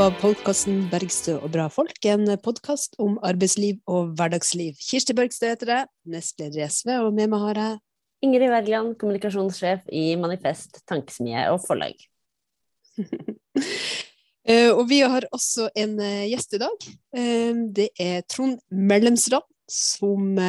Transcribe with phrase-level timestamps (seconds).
[0.00, 4.78] av podkasten 'Bergstø og bra folk', en podkast om arbeidsliv og hverdagsliv.
[4.80, 7.74] Kirsti Bergstø heter jeg, nestleder i SV, og med meg har jeg
[8.24, 11.98] Ingrid Wergeland, kommunikasjonssjef i Manifest tankesmie og forlag.
[14.50, 16.84] Eh, og vi har også en eh, gjest i dag.
[17.14, 20.40] Eh, det er Trond Mellemsrand, som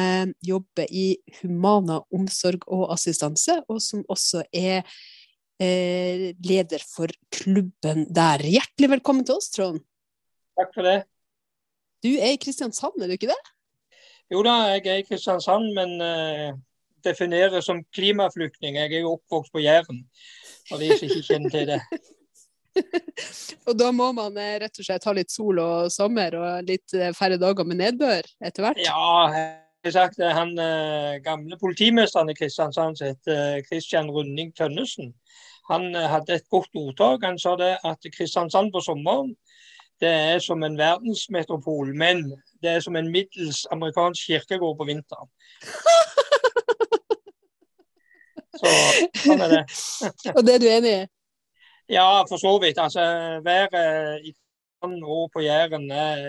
[0.42, 4.80] jobber i Humana omsorg og assistanse, og som også er
[6.42, 8.44] leder for klubben der.
[8.44, 9.82] Hjertelig velkommen til oss, Trond.
[10.58, 10.98] Takk for det.
[12.02, 13.40] Du er i Kristiansand, er du ikke det?
[14.32, 16.56] Jo da, jeg er i Kristiansand, men uh,
[17.04, 18.78] defineres som klimaflyktning.
[18.80, 20.02] Jeg er jo oppvokst på Jæren,
[20.68, 21.80] for de som ikke kjenner til det.
[23.68, 26.94] og da må man eh, rett og slett ha litt sol og sommer og litt
[26.96, 28.80] eh, færre dager med nedbør etter hvert?
[28.80, 35.12] Ja, jeg har sagt han uh, gamle politimesteren i Kristiansand som heter Kristian Runding Tønnesen.
[35.70, 37.24] Han hadde et godt ordtak.
[37.24, 39.34] Han sa det at Kristiansand på sommeren
[40.02, 42.24] det er som en verdensmetropol, men
[42.62, 45.28] det er som en middels amerikansk kirkegård på vinteren.
[48.62, 48.70] Så
[49.22, 49.62] sånn er det.
[50.36, 51.04] og det er du enig i?
[51.94, 52.78] Ja, for så vidt.
[52.82, 53.00] Altså,
[53.46, 56.20] Været i Kristiansand og på Jæren er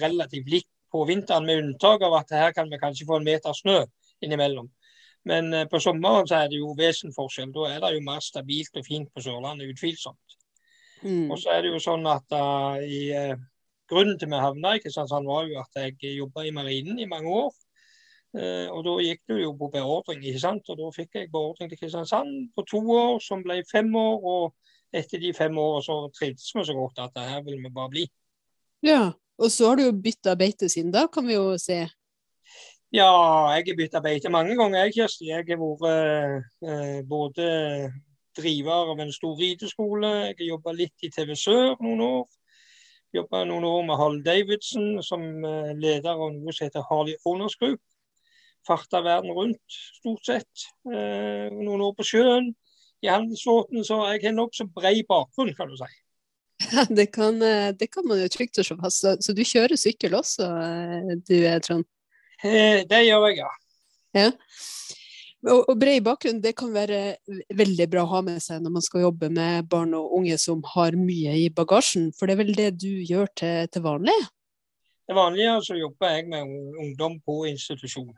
[0.00, 3.52] relativt likt på vinteren, med unntak av at her kan vi kanskje få en meter
[3.56, 3.82] snø
[4.24, 4.68] innimellom.
[5.26, 7.52] Men uh, på sommeren så er det jo vesensforskjell.
[7.54, 10.36] Da er det jo mer stabilt og fint på Sørlandet, utvilsomt.
[11.02, 11.30] Mm.
[11.30, 13.38] Og så er det jo sånn at uh, i, uh,
[13.88, 17.30] Grunnen til vi havna i Kristiansand, var jo at jeg jobba i marinen i mange
[17.32, 17.54] år.
[18.36, 20.68] og da gikk det jo på beordring, ikke sant.
[20.68, 24.20] Og da fikk jeg beordring til Kristiansand på to år, som ble fem år.
[24.20, 24.52] og
[24.92, 28.04] etter de fem årene så trivdes vi så godt at her vil vi bare bli.
[28.84, 31.84] Ja, og så har du jo bytta beite siden da, kan vi jo se.
[32.88, 33.04] Ja,
[33.52, 35.26] jeg har bytta beite mange ganger, jeg, Kjersti.
[35.28, 37.48] Jeg har vært eh, både
[38.38, 42.24] driver av en stor rideskole, jeg har jobba litt i TV Sør noen år.
[43.12, 47.58] Jobba noen år med Hall Davidson som eh, leder av noe som heter Harley Owners
[47.60, 47.82] Group.
[48.64, 50.64] Farta verden rundt, stort sett.
[50.88, 52.54] Eh, noen år på sjøen
[53.04, 55.90] i handelsflåten, så jeg har nokså bred bakgrunn, kan du si.
[56.72, 59.04] Ja, det kan, eh, det kan man jo trygt slå fast.
[59.04, 61.36] Så du kjører sykkel også, eh, du
[61.68, 61.84] Trond?
[62.44, 63.50] Eh, det gjør jeg, ja.
[64.14, 64.28] ja.
[65.46, 67.18] Og, bred bakgrunn det kan være
[67.54, 70.64] veldig bra å ha med seg når man skal jobbe med barn og unge som
[70.74, 74.16] har mye i bagasjen, for det er vel det du gjør til, til vanlig?
[75.06, 76.50] Til vanlig så jobber jeg med
[76.82, 78.10] ungdom på institusjon.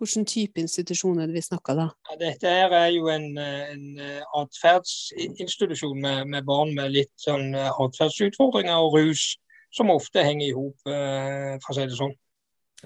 [0.00, 1.84] Hvilken type institusjon er det vi snakker da?
[2.08, 7.70] Ja, dette er jo en, en eh, atferdsinstitusjon med, med, barn med litt sånn eh,
[7.84, 9.36] atferdsutfordringer og rus,
[9.72, 12.12] som ofte henger i hop, for å si det sånn.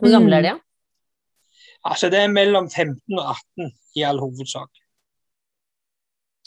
[0.01, 0.55] Hvor gamle er de?
[0.55, 0.59] Ja?
[1.87, 4.71] Altså, det er mellom 15 og 18 i all hovedsak.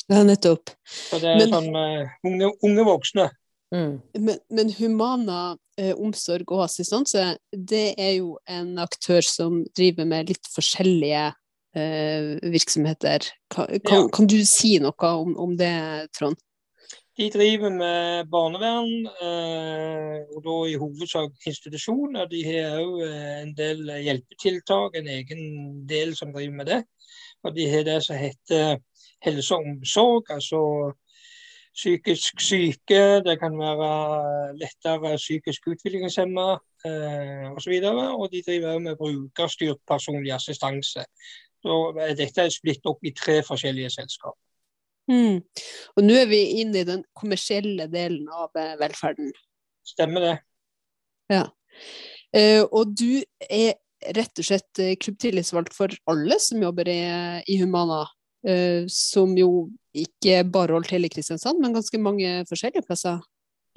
[0.10, 0.74] Ja, nettopp.
[0.90, 1.54] Så det er Men...
[1.54, 3.30] sånn uh, unge, unge voksne.
[3.76, 4.00] Mm.
[4.18, 5.42] Men, men, Humana
[5.78, 11.28] eh, omsorg og assistanse, det er jo en aktør som driver med litt forskjellige
[11.78, 13.28] eh, virksomheter.
[13.54, 14.08] Kan, kan, ja.
[14.16, 15.74] kan, du si noe om, om, det,
[16.18, 16.42] Trond?
[17.20, 22.30] De driver med barnevern, eh, og da i hovedsak institusjoner.
[22.32, 25.42] De har òg eh, en del hjelpetiltak, en egen
[25.90, 26.80] del som driver med det.
[27.44, 28.80] Og de har det som heter
[29.28, 30.32] helse og omsorg.
[30.32, 30.64] altså
[31.76, 36.50] psykisk syke, det kan være lettere psykisk utviklingshemma
[36.88, 37.80] eh, osv.
[37.84, 41.04] Og, og de driver også med brukerstyrt personlig assistanse.
[41.64, 41.82] Så
[42.18, 44.40] dette er splitt opp i tre forskjellige selskap.
[45.10, 45.42] Mm.
[45.98, 49.32] Og nå er vi inne i den kommersielle delen av eh, velferden.
[49.88, 50.36] Stemmer det.
[51.34, 51.48] Ja.
[52.36, 53.80] Eh, og du er
[54.16, 57.02] rett og slett eh, klubbtillitsvalgt for alle som jobber i,
[57.50, 58.04] i Humana,
[58.48, 59.68] eh, som jo
[59.98, 63.20] ikke bare holder til i Kristiansand, men ganske mange forskjellige plasser?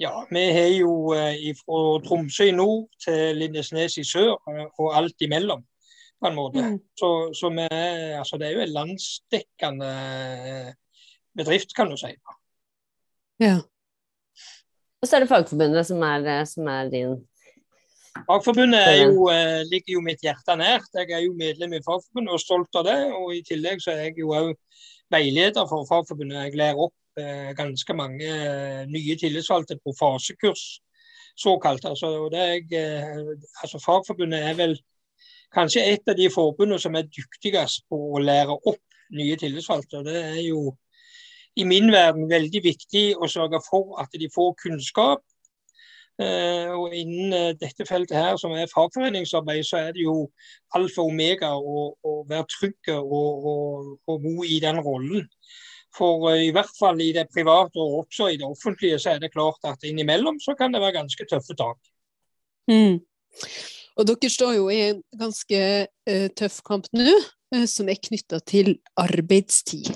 [0.01, 4.37] Ja, vi har jo eh, fra Tromsø i nord til Lindesnes i sør,
[4.77, 5.65] og alt imellom.
[6.23, 6.61] på en måte.
[6.63, 6.77] Mm.
[6.95, 7.65] Så, så vi,
[8.15, 9.89] altså, det er jo en landsdekkende
[11.37, 12.13] bedrift, kan du si.
[13.41, 13.59] Ja.
[15.01, 17.17] Og så er det Fagforbundet som er, som er din
[18.13, 19.25] Fagforbundet jo,
[19.71, 20.91] ligger jo mitt hjerte nært.
[20.93, 22.99] Jeg er jo medlem i Fagforbundet og stolt av det.
[23.17, 24.53] Og i tillegg så er jeg jo òg
[25.11, 26.37] veileder for Fagforbundet.
[26.45, 30.63] Jeg lærer opp eh, ganske mange eh, nye tillitsvalgte på fasekurs,
[31.39, 31.85] såkalt.
[31.89, 34.77] Altså, jeg, eh, altså, Fagforbundet er vel
[35.53, 38.81] kanskje et av de forbundene som er dyktigst på å lære opp
[39.13, 40.01] nye tillitsvalgte.
[40.01, 40.75] og Det er jo
[41.55, 45.23] i min verden veldig viktig å sørge for at de får kunnskap.
[46.21, 50.27] Uh, og Innen uh, dette feltet her, som er fagforeningsarbeid, så er det jo
[50.77, 55.25] alfa og omega å, å være trygg og, og, og, god i den rollen.
[55.93, 59.33] For i hvert fall i det private og også i det offentlige, så er det
[59.33, 61.81] klart at innimellom så kan det være ganske tøffe tak.
[62.69, 63.01] Mm.
[63.97, 67.13] Og dere står jo i en ganske uh, tøff kamp nå,
[67.53, 69.93] uh, som er knytta til arbeidstid.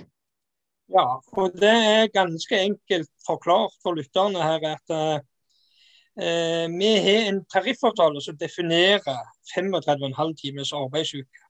[0.88, 7.42] Ja, og det er ganske enkelt forklart for lytterne her at eh, vi har en
[7.52, 9.18] tariffavtale som definerer
[9.52, 11.44] 35,5 times arbeidsuke.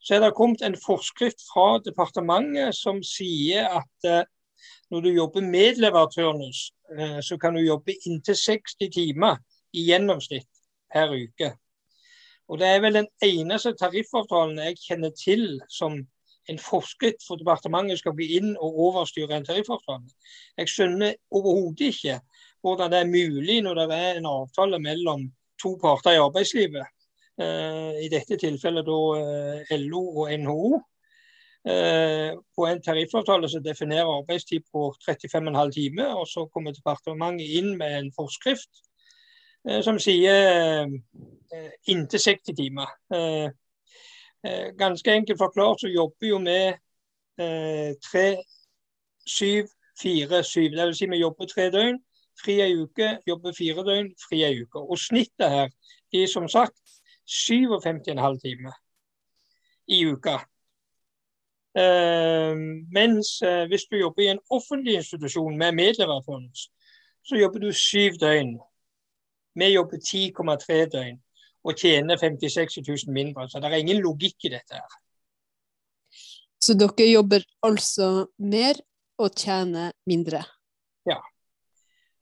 [0.00, 4.26] Så er det kommet en forskrift fra departementet som sier at
[4.90, 6.72] når du jobber medleverturnus,
[7.24, 9.38] så kan du jobbe inntil 60 timer
[9.72, 10.48] i gjennomsnitt
[10.92, 11.54] per uke.
[12.48, 16.02] Og Det er vel den eneste tariffavtalen jeg kjenner til som
[16.48, 20.10] en forskrift for departementet skal gå inn og overstyre en tariffavtale.
[20.58, 22.18] Jeg skjønner overhodet ikke
[22.64, 25.28] hvordan det er mulig når det er en avtale mellom
[25.60, 26.86] to parter i arbeidslivet.
[27.40, 30.80] Eh, I dette tilfellet da eh, LO og NHO.
[31.64, 36.14] Eh, på en tariffavtale som definerer arbeidstid på 35,5 timer.
[36.20, 38.84] Og så kommer departementet inn med en forskrift
[39.80, 40.84] som sier
[41.88, 42.90] inntil 60 timer.
[44.44, 46.58] Eh, ganske enkelt forklart så jobber jo vi
[48.04, 48.26] tre,
[49.26, 49.66] syv,
[50.00, 50.70] fire, syv.
[50.70, 51.98] Det vil si vi jobber tre døgn,
[52.38, 54.78] fri ei uke, jobber fire døgn, fri ei uke.
[54.78, 55.70] Og snittet her
[56.14, 56.78] er som sagt
[57.26, 58.76] 57,5 timer
[59.86, 60.36] i uka.
[61.74, 62.54] Uh,
[62.94, 66.52] mens uh, hvis du jobber i en offentlig institusjon med medleverfond,
[67.24, 68.54] så jobber du syv døgn
[69.54, 71.18] vi jobber 10,3 døgn
[71.64, 73.48] og tjener 56 000 mindre.
[73.48, 74.74] Så det er ingen logikk i dette.
[74.74, 74.82] her.
[76.60, 78.74] Så dere jobber altså mer
[79.18, 80.44] og tjener mindre?
[81.06, 81.20] Ja.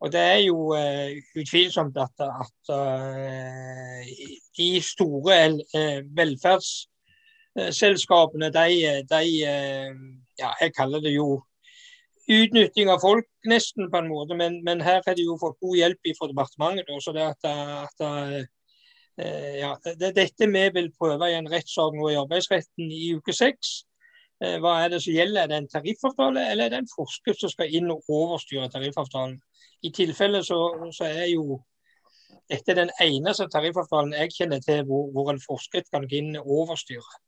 [0.03, 4.03] Og det er jo uh, utvilsomt at, at uh,
[4.59, 9.23] de store uh, velferdsselskapene, de, de
[10.39, 11.45] ja, jeg kaller det jo
[12.31, 14.37] utnytting av folk, nesten, på en måte.
[14.39, 16.93] Men, men her har de jo fått god hjelp fra departementet.
[17.03, 17.49] Så det at,
[17.87, 18.43] at eh,
[19.19, 23.83] ja, det, Dette vi vil prøve i en rettssak nå i arbeidsretten i uke seks.
[24.43, 25.45] Eh, hva er det som gjelder?
[25.45, 29.37] Er det en tariffavtale, eller er det en forskrift som skal inn og overstyre tariffavtalen?
[29.87, 30.59] I tilfelle så,
[30.95, 31.61] så er jo
[32.51, 36.51] dette den eneste tariffavtalen jeg kjenner til hvor, hvor en forskrift kan gå inn og
[36.63, 37.21] overstyre.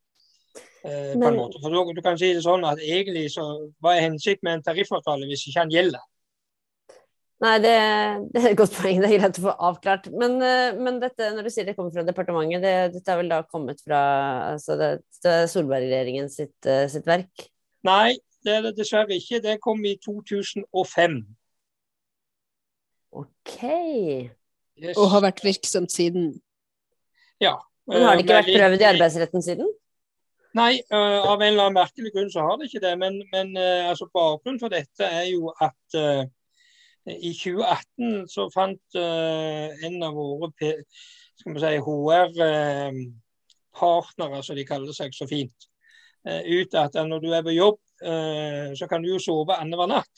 [0.83, 1.61] Eh, på en måte.
[1.63, 3.45] For du, du, kan si det sånn at egentlig så
[3.83, 6.03] Hva er hensikten med en tariffavtale hvis ikke den gjelder?
[7.43, 7.71] Nei, det,
[8.31, 9.01] det, er et godt poeng.
[9.03, 10.07] Det er greit å få avklart.
[10.15, 13.31] Men, eh, men dette, når du sier det kommer fra departementet, det, dette er vel
[13.33, 13.99] da kommet fra
[14.53, 14.91] altså det,
[15.25, 17.49] det Solberg-regjeringen sitt, eh, sitt, verk?
[17.85, 18.15] Nei,
[18.45, 19.41] det er det dessverre ikke.
[19.43, 21.19] Det kom i 2005.
[23.15, 23.57] OK.
[24.79, 24.95] Yes.
[24.95, 26.31] Og har vært virksomt siden?
[27.43, 27.57] Ja.
[27.87, 29.67] Men har det ikke vært prøvd i arbeidsretten siden?
[30.55, 32.95] Nei, uh, av en eller annen merkelig grunn så har det ikke det.
[32.99, 36.23] Men, men uh, altså bakgrunnen for dette er jo at uh,
[37.05, 40.71] i 2018 så fant en av våre si,
[41.45, 45.67] HR-partnere, som de kaller seg så fint,
[46.25, 47.79] ut at når du er på jobb,
[48.79, 50.15] så kan du jo sove annenhver natt.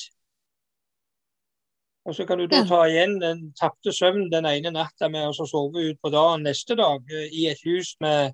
[2.07, 5.35] Og så kan du da ta igjen den tapte søvnen den ene natta med å
[5.35, 8.31] sove ut på dagen neste dag i et hus med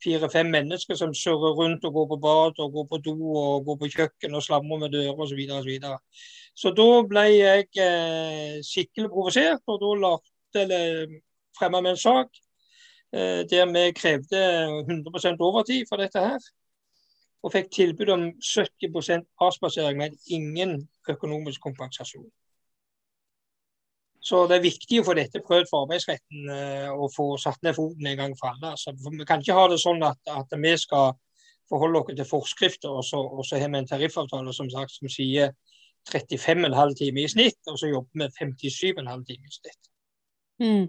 [0.00, 3.76] fire-fem mennesker som surrer rundt og går på bad og går på do og går
[3.82, 5.36] på kjøkken og slamrer med dører osv.
[6.54, 11.20] Så, da ble jeg eh, skikkelig provosert, og da lagde, eller
[11.58, 12.40] fremma vi en sak
[13.14, 14.42] eh, der vi krevde
[14.82, 16.50] 100% overtid for dette her.
[17.40, 20.76] Og fikk tilbud om 70% avspasering men ingen
[21.08, 22.28] økonomisk kompensasjon.
[24.20, 27.72] Så det er viktig å få dette prøvd for arbeidsretten eh, og få satt ned
[27.78, 28.74] foten en gang for alle.
[28.74, 31.14] Altså, for vi kan ikke ha det sånn at, at vi skal
[31.70, 35.08] forholde oss til forskrifter, og så, og så har vi en tariffavtale som, sagt, som
[35.08, 35.54] sier
[36.08, 39.90] 35,5 timer i snitt, og så jobber vi 57,5 timer i snitt.
[40.60, 40.86] Mm.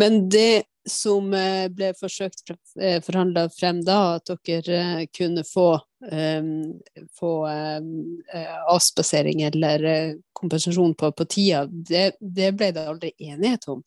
[0.00, 5.74] Men det som eh, ble forsøkt eh, forhandla frem da, at dere eh, kunne få,
[6.10, 6.52] um,
[7.18, 7.90] få um,
[8.72, 13.82] avspasering eller kompensasjon på, på tida, det, det, ble det aldri enighet om?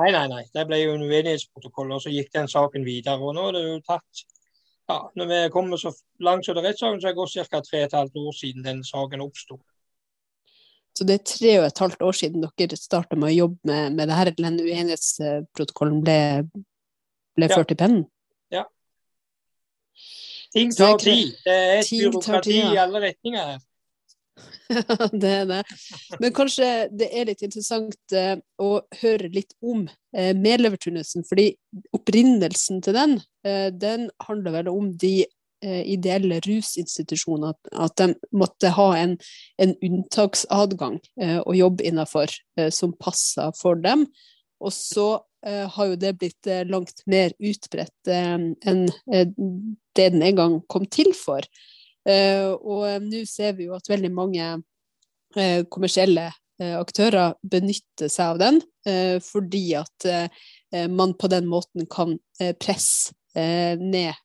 [0.00, 0.44] Nei, nei, nei.
[0.52, 3.20] Det ble jo en uenighetsprotokoll, og så gikk den saken videre.
[3.20, 4.22] Og nå er det jo tatt
[4.90, 7.60] ja, Når vi kommer så langt som det rettssaken, så er det gått ca.
[7.64, 9.60] tre og et halvt år siden den saken oppsto.
[10.96, 13.94] Så det er tre og et halvt år siden dere starta med å jobbe med,
[13.96, 16.18] med det her, eller den uenighetsprotokollen ble,
[17.38, 17.56] ble ja.
[17.56, 18.04] ført i pennen?
[18.52, 18.66] Ja.
[20.52, 21.36] Ting tar tid.
[21.46, 23.60] Det er et byråkrati i alle retninger her.
[25.22, 25.60] det er det.
[26.22, 28.70] Men kanskje det er litt interessant uh, å
[29.02, 31.44] høre litt om medlevertunnelsen, medleverturnusen, fordi
[31.94, 35.20] opprinnelsen til den, uh, den handler vel om de
[35.64, 39.16] eh, ideelle rusinstitusjoner at de måtte ha en,
[39.60, 44.06] en unntaksadgang eh, å jobbe innenfor eh, som passer for dem.
[44.60, 45.08] Og så
[45.46, 50.58] eh, har jo det blitt eh, langt mer utbredt eh, enn det den en gang
[50.70, 51.44] kom til for.
[52.08, 54.52] Og nå ser vi jo at veldig mange
[55.70, 56.30] kommersielle
[56.60, 58.58] aktører benytter seg av den,
[59.24, 60.06] fordi at
[60.92, 62.16] man på den måten kan
[62.60, 63.14] presse
[63.80, 64.16] ned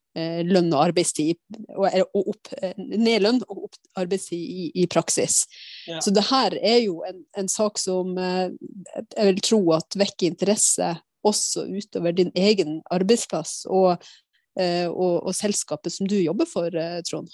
[0.48, 1.36] lønn og arbeidstid,
[1.76, 5.44] og, og opp, ned lønn og opp arbeidstid i, i praksis.
[5.90, 6.00] Ja.
[6.04, 10.94] Så det her er jo en, en, sak som jeg vil tro at vekker interesse
[11.26, 13.98] også utover din egen arbeidsplass og,
[14.56, 16.72] og, og selskapet som du jobber for,
[17.10, 17.32] Trond.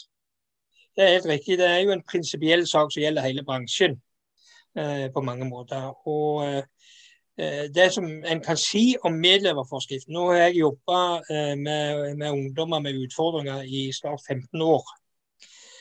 [0.96, 1.58] Det er helt riktig.
[1.60, 3.96] Det er jo en prinsipiell sak som gjelder hele bransjen
[4.78, 5.92] eh, på mange måter.
[6.10, 6.64] Og eh,
[7.42, 10.98] Eh, det som en kan si om medleverforskriften Nå har jeg jobba
[11.32, 14.84] eh, med, med, ungdommer med utfordringer i snart 15 år.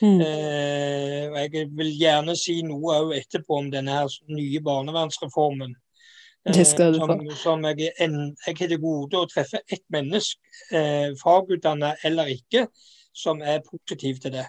[0.01, 0.21] Mm.
[0.21, 5.75] Eh, Jeg vil gjerne si noe òg etterpå om denne her nye barnevernsreformen.
[6.41, 7.07] Det skal du få.
[7.11, 8.15] Som, som jeg, en,
[8.47, 10.41] jeg har til gode å treffe ett menneske,
[10.73, 12.65] eh, fagutdanna eller ikke,
[13.13, 14.45] som er positiv til det.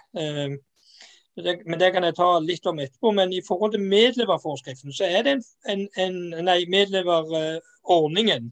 [1.35, 3.12] Men det kan jeg ta litt om etterpå.
[3.16, 8.50] Men i forhold til medleverforskriften, så er det en, en, en nei, medleverordningen,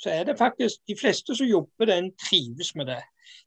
[0.00, 3.02] så er det faktisk de fleste som jobber den, trives med det.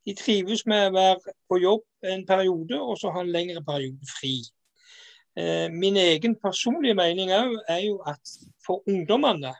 [0.05, 4.11] De trives med å være på jobb en periode, og så ha en lengre periode
[4.19, 4.35] fri.
[5.33, 8.35] Eh, min egen personlige mening er jo at
[8.65, 9.55] for ungdommene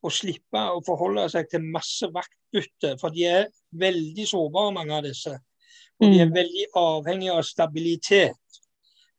[0.00, 5.08] å slippe å forholde seg til masse vaktbytte, for de er veldig sårbare, mange av
[5.08, 5.34] disse.
[6.00, 6.34] Og de er mm.
[6.34, 8.60] veldig avhengige av stabilitet.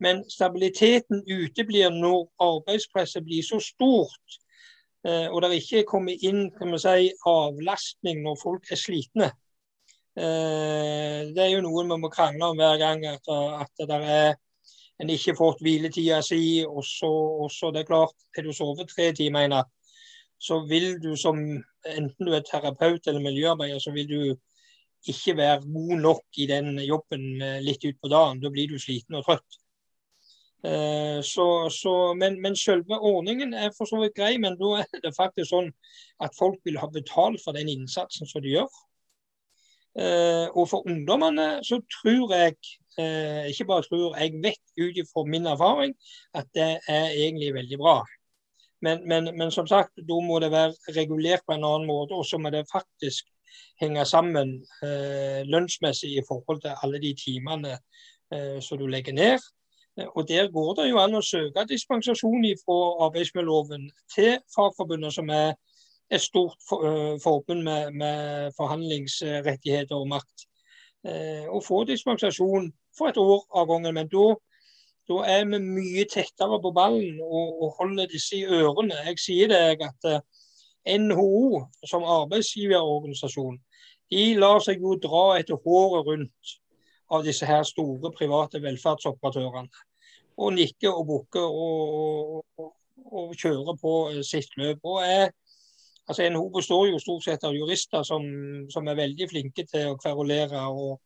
[0.02, 4.38] Men stabiliteten uteblir når arbeidspresset blir så stort,
[5.06, 9.30] eh, og det ikke kommer inn kan man si, avlastning når folk er slitne.
[10.18, 14.34] Eh, det er jo noe vi må krangle om hver gang, at, at det er
[15.02, 16.64] en ikke fått hviletida si.
[16.66, 19.62] Og så, og så det er klart, har du sovet tre timer
[20.42, 21.38] så vil du som
[21.86, 24.22] enten du er terapeut eller miljøarbeider, så vil du
[25.10, 28.42] ikke være god nok i den jobben eh, litt utpå dagen.
[28.44, 29.58] Da blir du sliten og trøtt.
[30.68, 35.02] Eh, så, så, men, men, selve ordningen er for så vidt grei, men da er
[35.04, 35.72] det faktisk sånn
[36.22, 38.70] at folk vil ha betalt for den innsatsen som de gjør.
[40.00, 45.46] Eh, og for ungdommene så tror jeg, ikke bare tror, jeg vet ut ifra min
[45.48, 45.94] erfaring
[46.36, 48.02] at det er egentlig veldig bra.
[48.82, 52.18] Men, men, men, som sagt, da må det være regulert på en annen måte.
[52.18, 53.30] Og så må det faktisk
[53.82, 54.54] henger sammen
[54.84, 57.78] eh, lønnsmessig i forhold til alle de timene
[58.34, 59.40] eh, som du legger ned.
[60.16, 65.54] Og Der går det jo an å søke dispensasjon fra arbeidsmiljøloven til Fagforbundet, som er
[66.12, 70.48] et stort for, uh, forbund med, med, forhandlingsrettigheter og makt.
[71.08, 73.96] Eh, og få dispensasjon for et år av gangen.
[73.96, 79.00] Men da er vi mye tettere på ballen og, og holder disse i ørene.
[79.08, 80.12] Jeg sier deg at
[80.88, 83.60] NHO som arbeidsgiverorganisasjon
[84.12, 86.56] de lar seg jo dra etter håret rundt
[87.12, 89.72] av disse her store private velferdsoperatørene.
[90.42, 92.72] Og nikker og bukker og, og,
[93.06, 93.94] og, kjører på
[94.28, 94.80] sitt løp.
[94.88, 95.32] Og er,
[96.08, 98.26] altså NHO består jo stort sett av jurister som,
[98.72, 101.00] som er veldig flinke til å kverulere og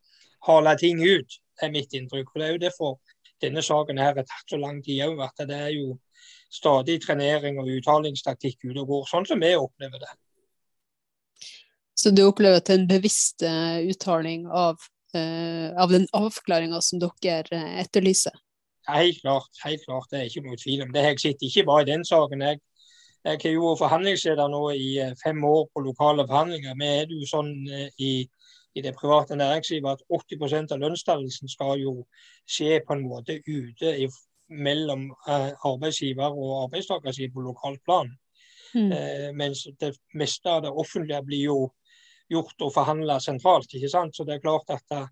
[0.46, 2.32] hale ting ut, er mitt inntrykk.
[2.32, 5.22] Og Det er jo derfor denne saken her har tatt så lang tid òg.
[5.26, 5.96] At det er jo
[6.52, 10.12] stadig trenering og uttalingstaktikk ute og går, sånn som vi opplever det.
[11.96, 14.76] Så du opplever at det er en bevisst uh, uttaling av,
[15.16, 17.80] uh, av den avklaringa som dere etterlyser?
[17.82, 18.42] etterlyser?
[18.86, 21.02] Helt klart, helt klart, det er ikke noe tvil om det.
[21.08, 22.44] Jeg sitter ikke bare i den saken.
[22.46, 22.60] Jeg,
[23.26, 24.90] jeg har jo forhandlingsleder nå i
[25.24, 26.76] fem år på lokale forhandlinger.
[26.78, 28.12] Vi er jo sånn i,
[28.76, 31.94] i det private næringslivet at 80% av lønnsdannelsen skal jo
[32.44, 34.08] skje på en måte ute i
[34.48, 38.10] mellom eh, arbeidsgiver og arbeidstakerside på lokalt plan.
[38.74, 38.92] Mm.
[38.92, 41.58] Eh, mens det meste av det offentlige blir jo
[42.30, 43.74] gjort og forhandla sentralt.
[43.74, 44.16] ikke sant?
[44.16, 45.02] Så det er klart at, det,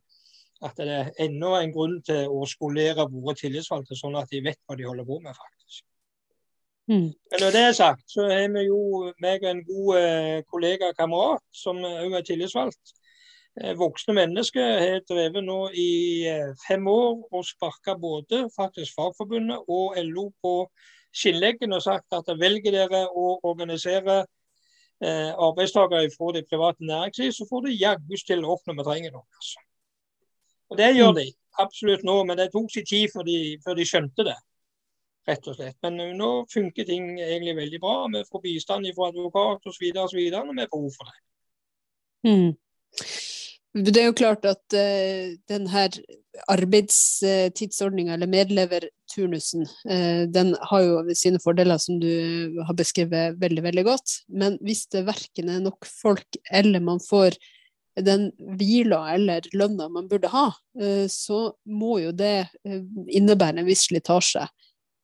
[0.62, 4.60] at det er enda en grunn til å skolere våre tillitsvalgte, sånn at de vet
[4.66, 5.86] hva de holder på med, faktisk.
[6.90, 7.14] Mm.
[7.32, 10.92] Men når det er sagt, så har vi jo meg og en god eh, kollega
[10.92, 12.98] og kamerat som òg er tillitsvalgt.
[13.62, 15.90] Eh, voksne mennesker har drevet nå i
[16.26, 20.54] eh, fem år og sparka både faktisk Fagforbundet og LO på
[21.14, 24.24] skinnleggen og sagt at velger dere å organisere
[24.98, 29.14] eh, arbeidstakere fra det private næringsliv, så får du jaggu stille opp når vi trenger
[29.14, 29.28] noe.
[29.38, 29.62] Altså.
[30.72, 31.20] Og Det gjør mm.
[31.20, 31.28] de
[31.62, 34.36] absolutt nå, men det tok sin tid før de, før de skjønte det.
[35.30, 35.78] rett og slett.
[35.86, 37.94] Men nå funker ting egentlig veldig bra.
[38.12, 39.86] Vi får bistand fra advokat osv.
[39.94, 41.16] når vi har behov for det.
[42.26, 42.50] Mm.
[43.74, 45.96] Det er jo klart at uh, den her
[46.50, 53.84] arbeidstidsordninga, eller medleverturnusen, uh, den har jo sine fordeler, som du har beskrevet veldig, veldig
[53.88, 54.14] godt.
[54.30, 57.34] Men hvis det verken er nok folk, eller man får
[57.98, 58.28] den
[58.58, 62.46] hvila eller lønna man burde ha, uh, så må jo det
[63.10, 64.46] innebære en viss slitasje.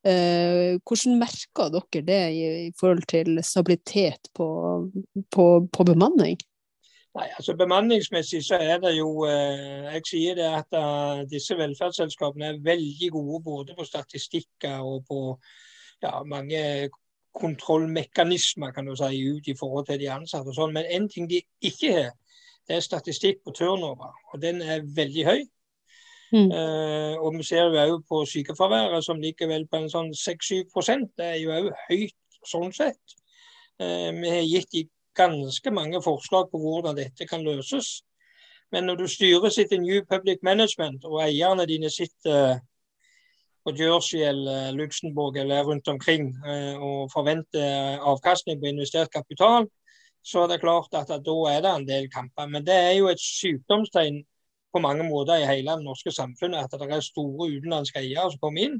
[0.00, 4.46] Hvordan merker dere det i, i forhold til stabilitet på,
[5.28, 6.38] på, på bemanning?
[7.20, 12.46] Nei, altså Bemanningsmessig så er det jo eh, Jeg sier det at uh, disse velferdsselskapene
[12.48, 15.18] er veldig gode både på statistikker og på
[16.00, 16.88] ja, mange
[17.36, 20.48] kontrollmekanismer kan du si, ut i forhold til de ansatte.
[20.48, 20.72] og sånn.
[20.72, 22.14] Men en ting de ikke har,
[22.68, 24.16] det er statistikk på turnover.
[24.32, 25.42] Og den er veldig høy.
[26.32, 26.48] Mm.
[26.54, 31.08] Uh, og vi ser jo òg på sykefraværet, som ligger vel på en sånn 6-7%
[31.18, 33.18] Det er jo òg høyt sånn sett.
[33.76, 34.86] Uh, vi har gitt de
[35.20, 38.00] ganske mange forslag på hvordan dette kan løses.
[38.72, 42.60] Men når du styrer sitt New Public Management, og eierne dine sitter
[43.64, 49.66] på Jersey eller Luxembourg eller rundt omkring eh, og forventer avkastning på investert kapital,
[50.24, 52.46] så er det klart at da er det en del kamper.
[52.46, 54.22] Men det er jo et sykdomstegn
[54.72, 58.40] på mange måter i hele det norske samfunnet at det er store utenlandske eiere som
[58.42, 58.78] kommer inn.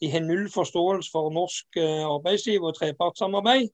[0.00, 3.68] De har null forståelse for norsk eh, arbeidsliv og trepartssamarbeid.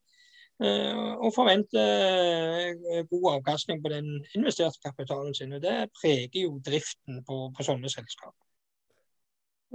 [0.63, 5.57] Eh, og forventer eh, god avkastning på den investerte kapitalen sin.
[5.57, 8.35] og Det preger jo driften på, på sånne selskap.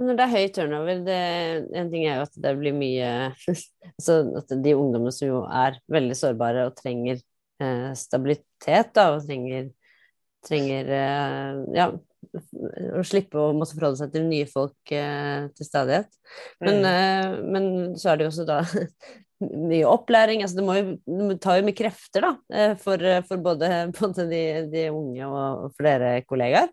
[0.00, 1.18] Når det er høy turnover, det,
[1.76, 3.08] en ting er jo at det blir mye
[3.98, 7.20] altså At de ungdommene som jo er veldig sårbare og trenger
[7.60, 9.68] eh, stabilitet, da, og trenger,
[10.48, 11.90] trenger eh, ja,
[12.96, 16.08] å slippe å måtte forholde seg til nye folk eh, til stadighet.
[16.64, 16.88] Men, mm.
[16.94, 17.68] eh, men,
[18.00, 18.62] så er det jo også da
[19.40, 20.42] mye opplæring.
[20.44, 20.96] Altså det, må jo,
[21.30, 25.30] det tar jo mye krefter da, eh, for, eh, for både, både de, de, unge
[25.30, 26.70] og flere kollegaer.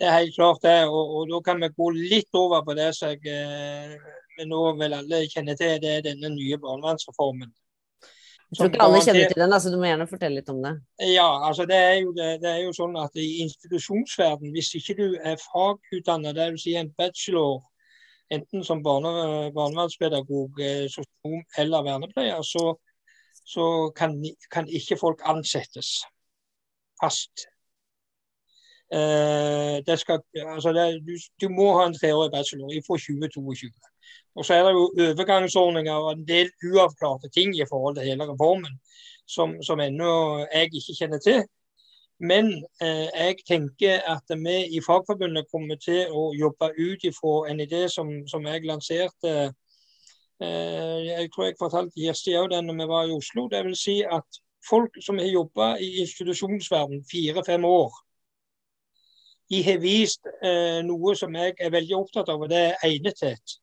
[0.00, 2.88] Det er helt klart det, og, og da kan vi gå litt over på det
[2.96, 3.96] som eh,
[4.38, 7.50] vi nå vil alle kjenne til, det er denne nye barnevernsreformen.
[8.50, 10.72] Jeg tror ikke alle kjenner til den, altså du må gjerne fortelle litt om det.
[11.12, 14.96] Ja, altså det er jo, det, det er jo sånn at i institusjonsverden, hvis ikke
[14.98, 16.64] du er fagutdannet, dvs.
[16.64, 17.60] Si en bachelor
[18.30, 19.10] enten som barne,
[19.54, 22.74] barnevernspedagog, eh, sosionom eller vernepleier, så,
[23.44, 23.66] så
[23.96, 24.16] kan,
[24.50, 26.04] kan, ikke folk ansettes
[27.02, 27.46] fast.
[28.92, 33.70] Eh, skal, altså det, du, du, må ha en treårig bachelor fra 2022.
[34.34, 38.26] Og så er det jo overgangsordninger og en del uavklarte ting i forhold til hele
[38.32, 38.78] reformen
[39.26, 40.12] som, som ennå
[40.52, 41.42] jeg ikke kjenner til.
[42.20, 42.50] Men
[42.82, 47.86] eh, jeg tenker at vi i Fagforbundet kommer til å jobbe ut ifra en idé
[47.88, 49.32] som, som jeg lanserte.
[50.40, 53.46] Eh, jeg tror jeg fortalte Kirsti òg den når vi var i Oslo.
[53.48, 57.96] Det vil si at folk som har jobba i institusjonsverden fire-fem år,
[59.50, 63.56] de har vist eh, noe som jeg er veldig opptatt av, og det er egnethet.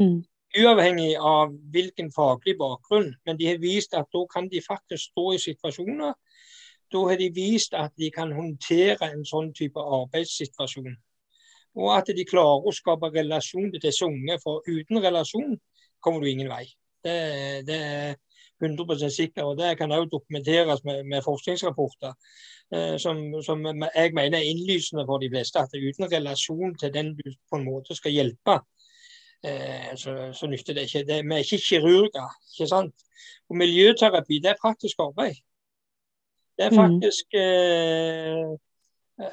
[0.00, 0.22] Mm.
[0.62, 5.32] Uavhengig av hvilken faglig bakgrunn, men de har vist at da kan de faktisk stå
[5.34, 6.14] i situasjoner
[6.92, 10.94] da har de vist at de kan håndtere en sånn type arbeidssituasjon.
[11.74, 15.56] Og at de klarer å skape relasjon til disse unge, for uten relasjon
[16.04, 16.66] kommer du ingen vei.
[17.04, 17.16] Det,
[17.66, 18.14] det er
[18.62, 22.14] 100 sikker, og det kan også dokumenteres med, med forskningsrapporter.
[22.72, 25.58] Eh, som, som, jeg mener er innlysende for de fleste.
[25.58, 28.60] At uten relasjon til den du på en måte skal hjelpe,
[29.44, 31.04] eh, så, så nytter det ikke.
[31.08, 32.30] Det, vi er ikke kirurger.
[32.54, 33.08] ikke sant?
[33.48, 35.42] Og Miljøterapi det er praktisk arbeid.
[36.56, 36.76] Det er mm.
[36.76, 38.54] faktisk eh,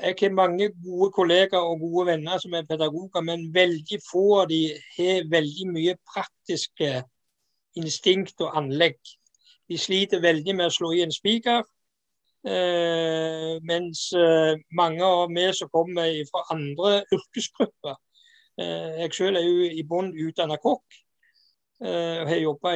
[0.02, 4.48] Jeg har mange gode kollegaer og gode venner som er pedagoger, men veldig få av
[4.50, 4.62] de
[4.98, 7.04] har veldig mye praktiske
[7.78, 9.00] instinkt og anlegg.
[9.70, 11.64] De sliter veldig med å slå i en spiker.
[12.42, 17.94] Eh, mens eh, mange av vi som kommer fra andre yrkesgrupper
[18.58, 20.98] eh, Jeg selv er jo i bånn utdannet kokk.
[21.82, 22.74] Eh, og har jobba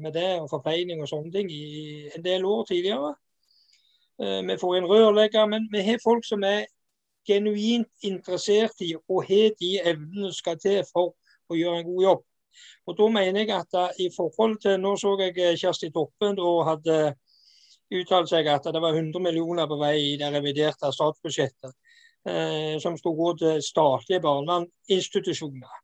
[0.00, 3.14] med det og forpleining og sånne ting i en del år tidligere.
[4.20, 6.66] Eh, vi får inn rørlegger, men vi har folk som er
[7.28, 11.14] genuint interessert i og har de evnene som skal til for
[11.50, 12.26] å gjøre en god jobb.
[12.86, 16.32] Og Da mener jeg at da, i forhold til Nå så jeg eh, Kjersti Toppe
[16.36, 16.96] da hadde
[17.90, 21.72] uttalt seg at det var 100 millioner på vei i det reviderte statsbudsjettet
[22.26, 25.78] eh, som skulle gå til statlige barnevernsinstitusjoner.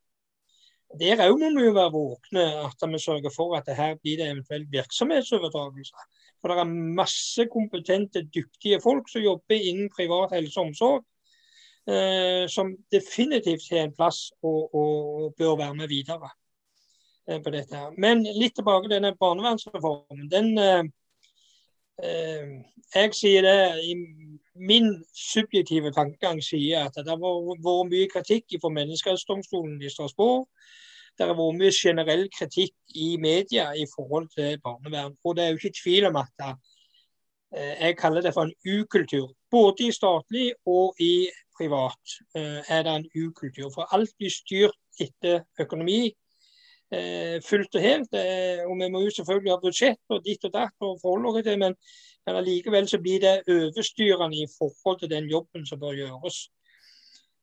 [1.00, 4.20] Der òg må vi jo være våkne at vi sørger for at det her blir
[4.20, 5.96] det eventuelt virksomhetsoverdragelse.
[6.40, 11.04] For det er masse kompetente, dyktige folk som jobber innen privat helse og omsorg.
[11.86, 16.30] Eh, som definitivt har en plass og, og bør være med videre
[17.28, 17.76] eh, på dette.
[17.76, 17.92] her.
[17.98, 20.26] Men litt tilbake til denne barnevernsreformen.
[20.30, 20.82] Den, eh,
[22.02, 22.56] eh,
[22.94, 23.94] jeg sier det i
[24.58, 30.48] min subjektive tankegang sier at det har vært mye kritikk fra Menneskerettsdomstolen i Strasbourg.
[31.16, 35.14] Det har vært mye generell kritikk i media i forhold til barnevern.
[35.24, 39.30] Og det er jo ikke tvil om at eh, jeg kaller det for en ukultur.
[39.50, 43.70] Både i statlig og i privat eh, er det en ukultur.
[43.72, 46.02] For alt blir styrt etter økonomi
[46.92, 48.18] eh, fullt og helt.
[48.68, 51.64] Og vi må jo selvfølgelig ha budsjett og ditt og datt og forholde oss til
[51.64, 51.78] men,
[52.28, 56.44] men allikevel så blir det overstyrende i forhold til den jobben som bør gjøres.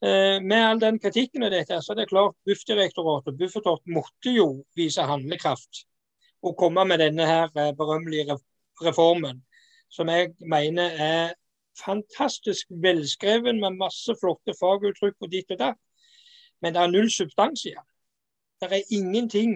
[0.04, 4.34] Eh, med all den kritikken av dette, så er det klart Bufdirektoratet og Bufetat måtte
[4.36, 5.86] jo vise handlekraft
[6.44, 8.36] og komme med denne her eh, berømmelige
[8.84, 9.40] reformen,
[9.88, 11.32] som jeg mener er
[11.80, 15.80] fantastisk velskreven med masse flotte faguttrykk og ditt og datt.
[16.62, 17.88] Men det er null substans igjen.
[18.60, 19.56] Det er ingenting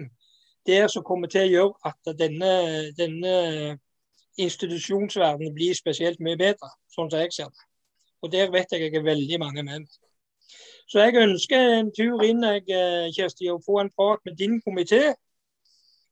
[0.66, 2.52] der som kommer til å gjøre at denne,
[2.96, 3.78] denne
[4.40, 7.70] institusjonsverdenen blir spesielt mye bedre, sånn som jeg ser det.
[8.24, 9.98] Og der vet jeg jeg er veldig mange med.
[10.88, 14.60] Så jeg ønsker en tur inn, jeg, eh, Kjersti, å få en prat med din
[14.64, 15.14] komité.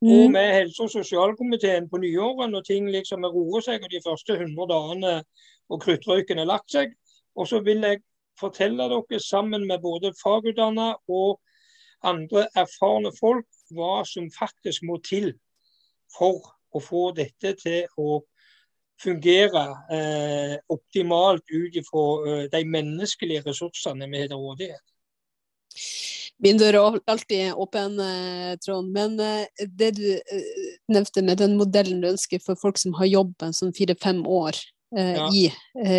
[0.03, 0.11] Mm.
[0.13, 4.37] Og med helse- og sosialkomiteen på nyåret, når ting liksom roer seg og de første
[4.37, 5.25] 100 dagene
[5.71, 6.93] og kruttrøyken er lagt seg.
[7.37, 8.03] Og så vil jeg
[8.41, 11.41] fortelle dere sammen med både fagutdanna og
[12.05, 15.33] andre erfarne folk hva som faktisk må til
[16.13, 18.21] for å få dette til å
[19.03, 24.85] fungere eh, optimalt ut ifra eh, de menneskelige ressursene vi har til rådighet.
[26.45, 28.93] Min dør er alltid åpen, eh, Trond.
[28.93, 33.09] Men eh, det du eh, nevnte med den modellen du ønsker for folk som har
[33.09, 34.59] jobben sånn fire-fem år,
[34.97, 35.27] ja.
[35.35, 35.49] i,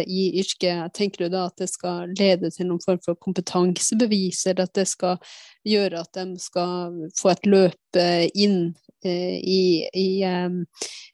[0.07, 0.93] i, yrket.
[0.95, 4.86] Tenker du da at det skal lede til noen form for kompetansebevis, eller at det
[4.89, 5.19] skal
[5.67, 7.99] gjøre at de skal få et løp
[8.31, 8.71] inn
[9.05, 10.07] i, i,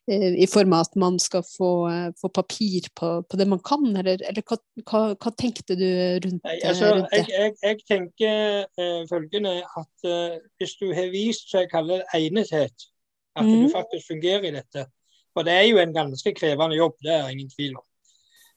[0.08, 1.72] i form av at man skal få,
[2.20, 5.88] få papir på, på, det man kan, eller, eller hva, hva, hva, tenkte du
[6.24, 7.24] rundt, Nei, altså, rundt det?
[7.28, 12.06] Jeg, jeg, jeg tenker uh, følgende at uh, hvis du har vist så jeg kaller
[12.16, 12.88] egnethet,
[13.36, 13.54] at mm.
[13.64, 14.88] du faktisk fungerer i dette,
[15.34, 17.86] for det er jo en ganske krevende jobb, det er ingen tvil om.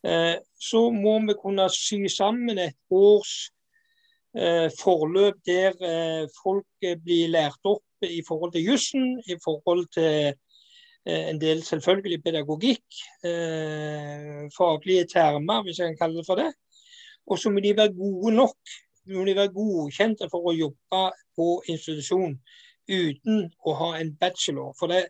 [0.09, 3.56] uh, så må vi kunne sy sammen et års eh,
[4.81, 10.35] forløp der eh, folk blir lært opp i forhold til jussen, i forhold til
[11.07, 12.97] en del selvfølgelig pedagogikk,
[14.57, 16.49] faglige termer, hvis jeg kan kalle det for det.
[17.31, 18.59] Og så må de være gode nok.
[19.07, 21.03] må de være godkjente for å jobbe
[21.39, 22.35] på institusjon
[22.91, 24.75] uten å ha en bachelor.
[24.79, 25.05] For det,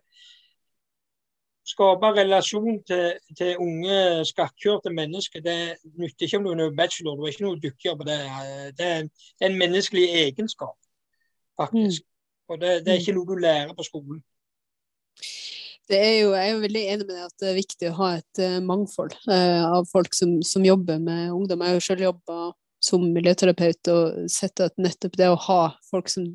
[1.67, 3.97] skape relasjon til, til unge,
[4.29, 5.43] skakkjørte mennesker.
[5.43, 5.57] Det
[5.99, 8.19] nytter ikke om du er bachelor, du er ikke noe dyktigere på det.
[8.79, 9.09] Det er en,
[9.43, 10.77] en menneskelig egenskap,
[11.59, 12.05] faktisk.
[12.05, 12.13] Mm.
[12.47, 14.21] Og det, det, er ikke noe du lærer på skolen.
[15.87, 17.97] Det er jo, jeg er jo veldig enig med deg at det er viktig å
[18.01, 21.63] ha et uh, mangfold eh, av folk som, som, jobber med ungdom.
[21.63, 22.39] Jeg har jo selv jobba
[22.83, 26.27] som miljøterapeut og sett at nettopp det å ha folk som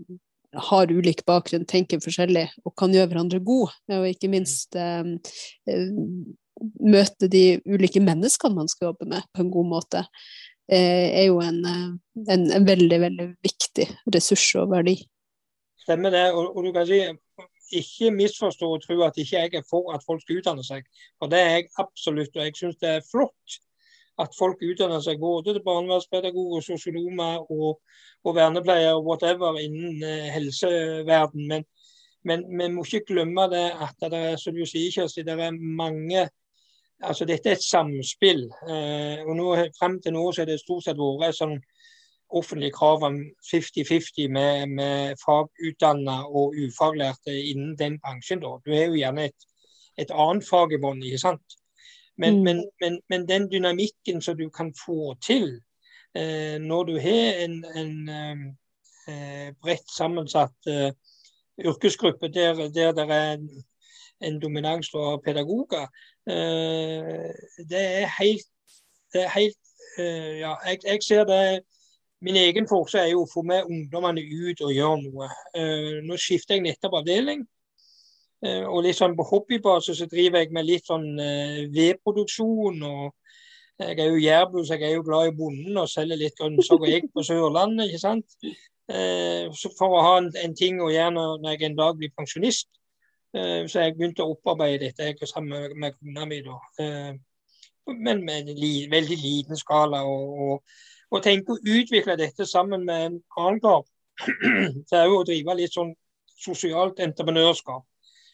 [0.53, 3.73] har ulik bakgrunn, tenker forskjellig og kan gjøre hverandre gode.
[3.93, 5.13] Og ikke minst eh,
[5.71, 5.91] eh,
[6.83, 10.05] møte de ulike menneskene man skal jobbe med på en god måte,
[10.71, 11.89] eh, er jo en, eh,
[12.29, 14.99] en, en, veldig, veldig viktig ressurs og verdi.
[15.83, 16.29] Stemmer det.
[16.37, 17.01] Og, og du kan si
[17.73, 20.85] ikke misforstå og tro at ikke jeg er for at folk skal utdanne seg.
[21.19, 22.37] For det er jeg absolutt.
[22.37, 23.63] Og jeg syns det er flott
[24.21, 27.81] at folk utdanner seg både til barnevernspedagoger, sosionomer og,
[28.25, 31.49] og vernepleiere og whatever innen eh, helseverden.
[31.49, 31.65] Men,
[32.25, 35.57] men vi må ikke glemme det at det er, som du sier, Kjersti, det er
[35.57, 36.29] mange
[37.03, 38.45] altså Dette er et samspill.
[38.71, 39.47] Eh, og nå,
[39.79, 41.57] Frem til nå så er det stort sett vært sånn
[42.33, 48.41] offentlig krav om 50-50 med, med fagutdanna og ufaglærte innen den bransjen.
[48.41, 48.55] Da.
[48.65, 49.49] Du har jo gjerne et,
[50.01, 51.03] et annet fag i bånn.
[52.17, 52.43] Men, mm.
[52.45, 55.61] men, men, men, den dynamikken som du kan få til
[56.15, 58.09] eh, når du har en, en
[59.09, 60.93] eh, bredt sammensatt eh,
[61.65, 63.49] yrkesgruppe der, der det er en,
[64.21, 65.89] en dominans av pedagoger,
[66.29, 67.33] eh,
[67.69, 68.51] det er helt,
[69.13, 71.63] det er helt eh, ja, jeg, jeg, ser det
[72.23, 75.27] Min egen forse er jo å få med ungdommene ut og gjøre noe.
[75.59, 77.41] Eh, nå skifter jeg nettopp avdeling.
[78.43, 82.83] Eh, og litt sånn på hobbybasis så driver jeg med litt sånn eh, vedproduksjon.
[82.83, 86.39] og Jeg er jo jærbu, så jeg er jo glad i bonden og selger litt
[86.39, 87.91] grønnsaker og egg på Sørlandet.
[87.91, 88.39] ikke sant?
[89.79, 92.69] For å ha en, ting å gjøre når, jeg en dag blir pensjonist.
[93.33, 96.43] Så jeg begynte å opparbeide dette jeg sammen med, kona mi.
[97.87, 100.03] Men med en li, veldig liten skala.
[100.05, 100.83] Og, og,
[101.15, 103.87] og tenke å utvikle dette sammen med en annen kar.
[104.91, 105.95] Det er jo å drive litt sånn
[106.43, 107.87] sosialt entreprenørskap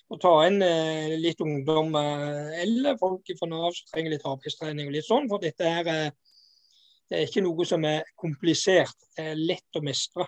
[0.08, 4.88] å ta inn eh, litt ungdom eh, eller folk fra Nav som trenger litt arbeidstrening
[4.88, 5.28] og litt sånn.
[5.28, 6.10] For dette her eh,
[7.08, 8.96] det er ikke noe som er komplisert.
[9.16, 10.26] Det er lett å mestre.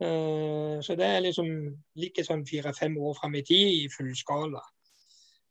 [0.00, 1.50] Eh, så det er liksom
[2.00, 4.62] like sånn fire-fem år fram i tid i fullskala.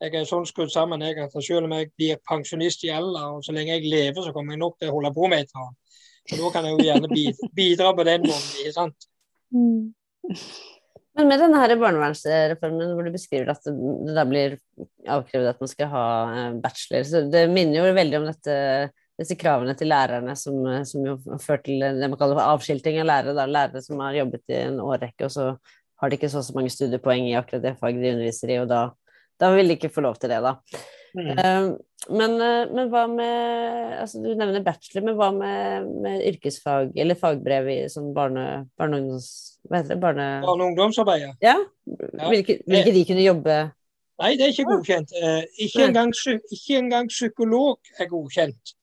[0.02, 3.46] Jeg er sånn skrudd sammen jeg, at selv om jeg blir pensjonist i alder, og
[3.46, 6.00] så lenge jeg lever, så kommer jeg nok til å holde på med et annet.
[6.34, 7.10] Og da kan jeg jo gjerne
[7.56, 8.56] bidra på den måten.
[8.60, 9.08] ikke sant?
[9.54, 9.94] Mm.
[11.16, 14.58] Men med denne her barnevernsreformen hvor du beskriver at det da blir
[15.08, 18.58] avkrevd at man skal ha eh, bachelor, så det minner jo veldig om dette
[19.16, 23.36] disse kravene til lærerne som, som jo ført til det man kaller avskilting av lærere.
[23.38, 23.48] Da.
[23.48, 25.48] Lærere som har jobbet i en årrekke, og så
[26.02, 28.68] har de ikke så, så mange studiepoeng i akkurat det faget de underviser i, og
[28.72, 28.82] da,
[29.40, 30.58] da vil de ikke få lov til det, da.
[31.16, 31.30] Mm.
[31.40, 31.68] Uh,
[32.12, 37.16] men, uh, men, hva med altså Du nevner bachelor, men hva med, med yrkesfag eller
[37.20, 39.00] fagbrev i sånn barne, barne,
[39.70, 40.02] hva heter det?
[40.04, 40.28] barne...
[40.44, 41.24] barne og ungdomsarbeid?
[41.24, 41.56] Ja?
[41.56, 41.58] ja.
[42.28, 43.58] Vil, ikke, vil ikke de kunne jobbe
[44.16, 45.10] Nei, det er ikke godkjent.
[45.12, 46.14] Uh, ikke, engang,
[46.56, 48.76] ikke engang psykolog er godkjent.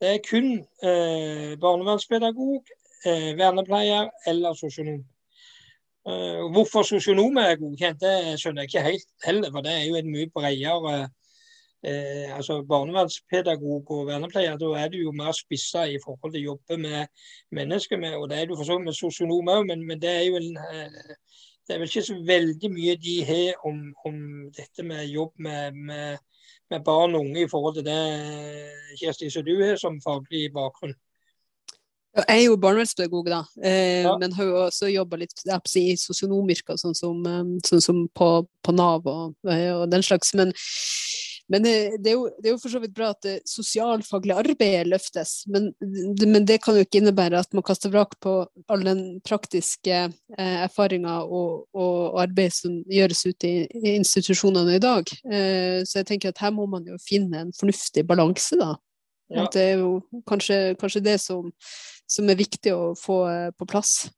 [0.00, 0.46] Det er kun
[0.82, 2.64] eh, barnevernspedagog,
[3.06, 5.02] eh, vernepleier eller sosionom.
[6.08, 9.50] Eh, hvorfor sosionomer er godkjent, det skjønner jeg ikke helt heller.
[9.52, 10.94] For det er jo en mye bredere
[11.84, 16.48] eh, altså Barnevernspedagog og vernepleier, da er du jo mer spissa i forhold til å
[16.52, 18.00] jobbe med mennesker.
[18.00, 20.24] Med, og det er du for så vidt med sosionom òg, men, men, det er
[20.28, 21.14] jo en eh,
[21.68, 24.16] det er vel ikke så veldig mye de har om, om
[24.56, 26.18] dette med jobb med, med
[26.70, 28.00] med barn og unge i forhold til det
[29.00, 30.94] Kjersti, som du har som faglig bakgrunn?
[32.10, 34.16] Jeg er jo barnevernspedagog, da, eh, ja.
[34.18, 35.44] men har jo også jobba litt
[35.78, 38.30] i sosionomyrker, sånn som, eh, sånn som på,
[38.66, 40.34] på, Nav og, eh, og, den slags.
[40.34, 40.50] Men
[41.50, 44.38] men det, det, er jo, det, er jo, for så vidt bra at det sosialfaglige
[44.38, 48.34] arbeidet løftes, men, men, det kan jo ikke innebære at man kaster vrak på
[48.70, 54.84] all den praktiske eh, erfaringa og, og arbeid som gjøres ute i, i institusjonene i
[54.84, 55.10] dag.
[55.26, 58.76] Eh, så jeg tenker at her må man jo finne en fornuftig balanse, da.
[59.30, 59.46] Ja.
[59.50, 61.50] Det er jo kanskje, kanskje det som,
[62.10, 64.10] som, er viktig å få eh, på plass.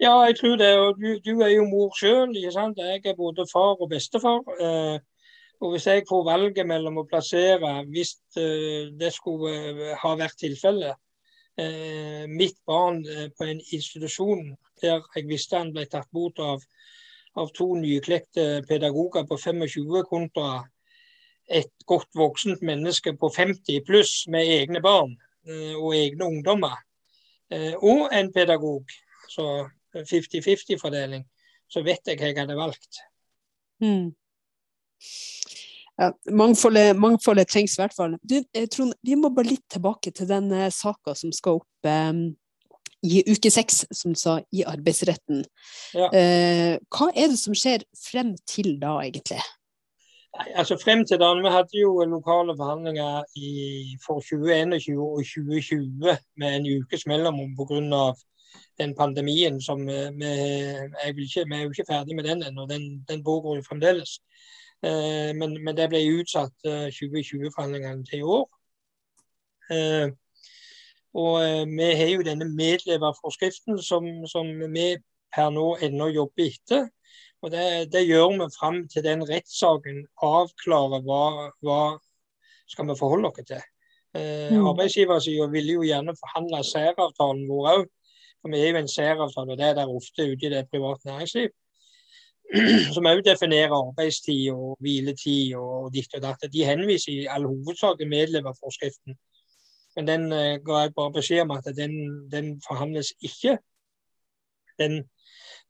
[0.00, 0.70] Ja, jeg tror det.
[0.80, 2.32] Og du, du er jo mor sjøl.
[2.36, 4.40] Jeg er både far og bestefar.
[4.56, 4.96] Eh,
[5.60, 10.96] og Hvis jeg får valget mellom å plassere, hvis eh, det skulle ha vært tilfellet,
[12.30, 13.02] mitt barn
[13.36, 16.62] på en institusjon der jeg visste han ble tatt bort av,
[17.36, 20.62] av to nyklekte pedagoger på 25 kontra
[21.52, 25.12] et godt voksent menneske på 50 pluss med egne barn
[25.82, 26.78] og egne ungdommer,
[27.50, 28.92] og en pedagog,
[29.30, 29.46] så
[29.96, 31.24] 50-50-fordeling,
[31.70, 33.00] så vet jeg hva jeg hadde valgt.
[33.82, 34.10] Mm.
[36.00, 38.14] Ja, mangfoldet, mangfoldet, trengs i hvert fall.
[38.24, 41.88] Du, eh, Trond, vi må bare litt tilbake til den uh, saka som skal opp
[41.88, 42.22] eh,
[43.04, 45.44] i uke seks, som du sa, i arbeidsretten.
[45.96, 46.08] Ja.
[46.16, 49.40] Eh, hva er det som skjer frem til da, egentlig?
[50.38, 53.50] Nei, altså Frem til da, Vi hadde jo lokale forhandlinger i,
[54.06, 58.12] for 2021 og 2020 med en ukes mellomrom pga.
[58.78, 62.66] den pandemien som ikke, vi er jo ikke ferdig med den ennå.
[62.66, 64.20] Den, den pågår jo fremdeles.
[64.82, 68.46] Eh, men, men, det ble utsatt 2020-forhandlingene eh, til i år.
[69.70, 70.08] Eh,
[71.20, 74.94] og vi har jo denne medleverforskriften som, som vi
[75.34, 76.86] per nå ennå jobber etter.
[77.40, 81.22] Og det, det, gjør vi fram til den rettssaken avklarer hva,
[81.64, 81.80] hva
[82.68, 83.62] skal vi forholde oss til.
[84.18, 84.66] Eh, mm.
[84.72, 87.88] Arbeidsgiversida ville jo gjerne forhandle særavtalen vår òg.
[88.40, 91.08] For vi er jo en særavtale, og det er der ofte ute i det private
[91.08, 91.50] næringsliv.
[92.94, 96.48] som òg definerer arbeidstid og hviletid og ditt og datt.
[96.52, 99.16] De henviser i all hovedsak til medleverforskriften.
[99.96, 101.94] Men den eh, ga jeg bare beskjed om at den,
[102.32, 103.56] den forhandles ikke.
[104.78, 105.04] Den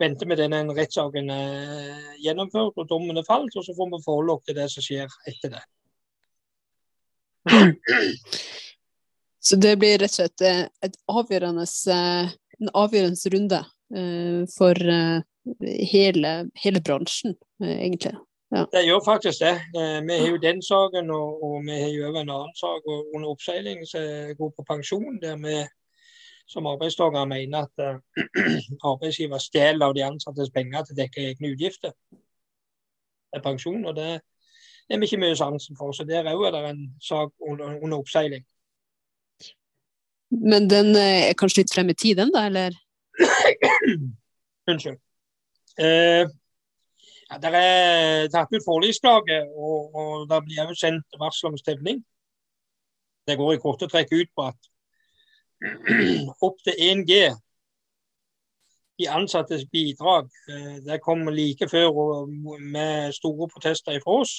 [0.01, 4.37] venter med denne rettssaken er gjennomført og dommen er falt, og så får vi forholde
[4.37, 5.65] oss til det som skjer etter det.
[9.41, 13.61] Så det blir rett og slett eh, et avgjørende, eh, en avgjørende runde
[14.53, 14.91] for
[15.93, 18.15] hele, hele bransjen, eh, egentlig.
[18.51, 18.67] Ja.
[18.73, 19.55] Det gjør faktisk det.
[19.79, 23.29] Eh, vi har jo den saken, og, og vi har jo en annen sak under
[23.31, 25.21] oppseiling som går på pensjon.
[25.23, 25.61] der vi
[26.51, 28.01] som arbeidstaker mener at uh,
[28.91, 31.95] arbeidsgiver stjeler av de ansattes penger til å dekke egne utgifter
[33.31, 33.85] til pensjon.
[33.87, 35.95] og Det er vi ikke mye sansen for.
[35.95, 38.43] Så der òg er det en sak under, under oppseiling.
[40.31, 42.75] Men den er kanskje litt frem i tid, den da, eller?
[44.71, 44.99] Unnskyld.
[45.79, 46.27] Eh,
[47.31, 52.03] ja, det er tatt ut forliksklage, og, og det blir også sendt varsel om stevning.
[53.27, 54.71] Det går i korte trekk ut på at
[56.47, 57.23] opptil 1 G
[59.01, 60.29] i ansattes bidrag.
[60.87, 62.27] Det kom like før
[62.61, 64.35] med store protester fra oss.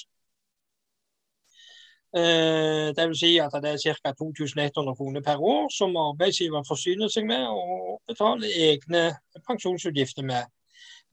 [2.96, 4.12] Det vil si at det er ca.
[4.18, 9.04] 2100 kroner per år som arbeidsgiver forsyner seg med og betaler egne
[9.48, 10.50] pensjonsutgifter med.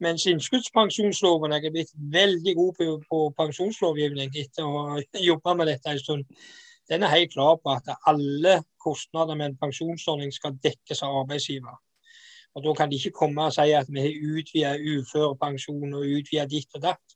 [0.00, 5.72] Mens innskuddspensjonsloven Jeg er blitt veldig god på, på pensjonslovgivning etter å ha jobba med
[5.72, 6.24] dette en stund.
[6.88, 11.76] Den er helt klar på at alle kostnader med en pensjonsordning skal dekkes av arbeidsgiver.
[12.54, 16.50] Og Da kan de ikke komme og si at vi har utvidet uførepensjon og utvidet
[16.50, 17.08] ditt og datt.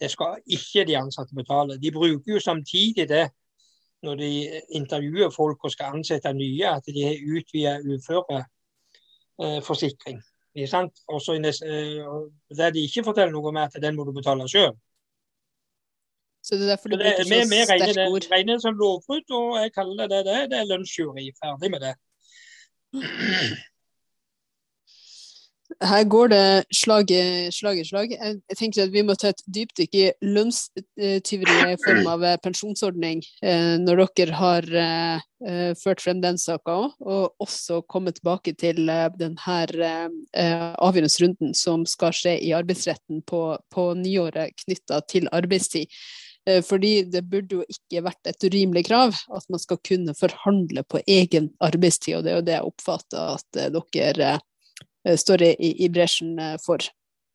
[0.00, 1.78] Det skal ikke de ansatte betale.
[1.82, 3.30] De bruker jo samtidig det
[4.02, 10.22] når de intervjuer folk og skal ansette nye, at de har utvidet uføreforsikring.
[11.08, 11.32] Og så
[12.56, 14.76] det de ikke forteller noe om, er at den må du betale sjøl.
[16.46, 17.28] Så det er derfor du bruker så
[17.66, 18.22] sterke ord?
[18.22, 20.42] Vi regner det som lovbrudd, og jeg kaller det det.
[20.52, 21.30] Det er lunsjjuri.
[21.42, 21.94] Ferdig med det.
[25.82, 27.80] Her går det slag i slag.
[27.86, 28.12] Slag.
[28.14, 33.24] Jeg tenker at Vi må ta et dypdykk i lønnstyveri i form av eh, pensjonsordning
[33.42, 38.86] eh, når dere har eh, ført frem den saka òg, og også komme tilbake til
[39.18, 39.58] denne
[40.38, 43.42] avgjørende runden som skal skje i arbeidsretten på,
[43.74, 45.90] på nyåret knytta til arbeidstid.
[46.46, 51.00] Fordi det burde jo ikke vært et urimelig krav at man skal kunne forhandle på
[51.10, 54.36] egen arbeidstid, og det er jo det jeg oppfatter at dere
[55.06, 56.82] Eh, står i, i bresjen eh, for.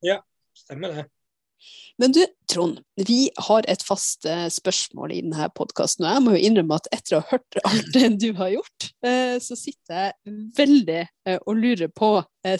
[0.06, 0.22] Ja,
[0.58, 1.08] stemmer det.
[2.02, 6.08] Men du, Trond, vi har et fast eh, spørsmål i denne podkasten.
[6.08, 8.88] Og jeg må jo innrømme at etter å ha hørt alt det du har gjort,
[9.42, 11.02] så sitter jeg veldig
[11.46, 12.10] og lurer på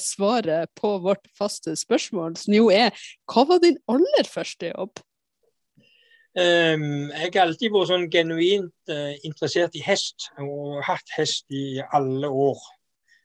[0.02, 2.94] svaret på vårt faste spørsmål, som jo er
[3.30, 5.02] hva var din aller første jobb?
[6.32, 12.30] Jeg har alltid vært sånn genuint uh, interessert i hest, og hatt hest i alle
[12.30, 12.62] år.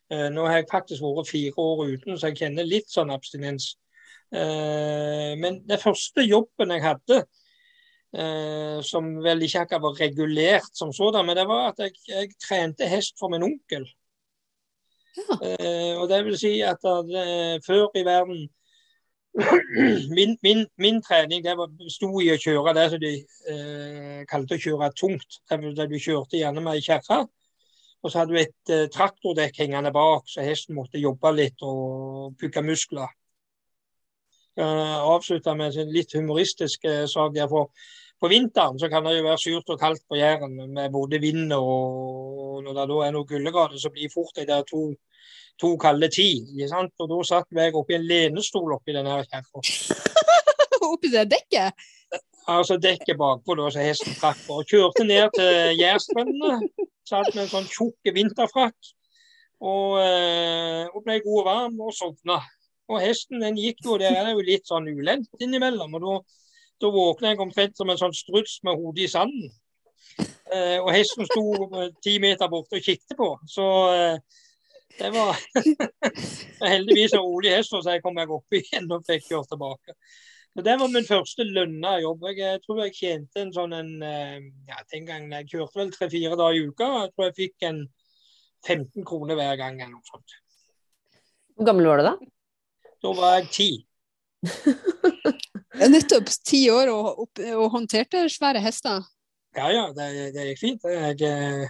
[0.06, 3.72] Eh, nå har jeg faktisk vært fire år uten, så jeg kjenner litt sånn abstinens.
[4.30, 7.24] Eh, men den første jobben jeg hadde,
[8.86, 12.86] som vel ikke akkurat var regulert som sådan, men det var at jeg, jeg trente
[12.88, 13.82] hest for min onkel.
[15.18, 15.36] Ja.
[15.98, 16.80] Og det vil si at
[17.66, 18.46] før i verden
[20.16, 23.12] min, min, min, trening det var, sto i å kjøre det som de
[23.52, 25.40] eh, kalte å kjøre tungt.
[25.50, 27.26] Der du kjørte gjerne med ei kjerre.
[28.02, 32.36] Og så hadde du et eh, traktordekk hengende bak, så hesten måtte jobbe litt og
[32.40, 33.12] bygge muskler.
[34.56, 37.36] jeg avslutta med en litt humoristisk uh, sak.
[37.50, 37.68] for
[38.20, 41.52] På vinteren så kan det jo være surt og kaldt på Jæren med både vind
[41.52, 44.94] og når det da er noen kuldegrader, så blir fort det der to,
[45.60, 46.30] to kalde ti.
[46.72, 49.64] Og da satt jeg oppi en lenestol oppi denne kjerra.
[50.92, 51.86] oppi det dekket?
[52.46, 54.60] Altså dekket bakpå, da, så hesten trakk på.
[54.70, 56.60] Kjørte ned til Jærstrendene
[57.06, 58.88] Satt med en sånn tjukk vinterfrakk
[59.62, 62.40] og, eh, og, ble god og varm og sovna.
[62.90, 65.94] Og hesten den gikk jo, der er jo litt sånn ulendt innimellom.
[65.94, 66.16] og da,
[66.82, 69.54] da våkna jeg omtrent som en sånn struts med hodet i sanden.
[70.54, 71.44] Eh, og hesten sto
[72.02, 73.30] ti meter borte og kikket på.
[73.50, 74.42] Så eh,
[74.98, 75.36] det var
[76.74, 79.96] heldigvis en rolig hest, så jeg kom meg opp igjen og fikk kjørt tilbake.
[80.56, 82.22] Så Det var min første lønna jobb.
[82.32, 84.38] Jeg tror jeg tjente en sånn en eh,
[84.70, 86.88] ja, Den gangen jeg kjørte vel tre-fire dager i uka.
[87.02, 87.82] Jeg tror jeg fikk en
[88.64, 90.38] 15 kroner hver gang eller noe sånt.
[91.56, 92.14] Hvor gammel var du da?
[93.04, 93.70] Da var jeg ti.
[95.92, 99.04] Nettopp ti år og, og, håndterte svære hester?
[99.56, 100.88] Ja, ja, det, det gikk fint.
[100.88, 101.68] Jeg, eh,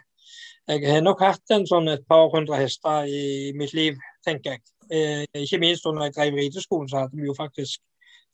[0.69, 4.65] jeg, har nok hatt en sånn et par hundre hester i mitt liv, tenker jeg.
[4.91, 7.83] Eh, ikke minst da jeg drev rideskolen, så hadde vi jo faktisk